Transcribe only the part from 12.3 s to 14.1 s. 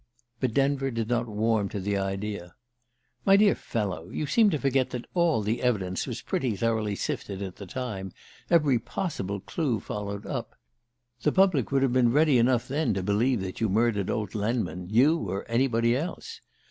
enough then to believe that you murdered